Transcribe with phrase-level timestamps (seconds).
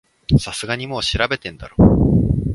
[0.39, 1.75] さすがにもう調べてんだろ